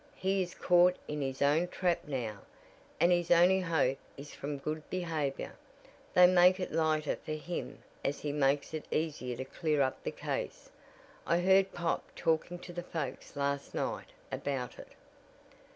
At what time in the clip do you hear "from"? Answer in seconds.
4.33-4.57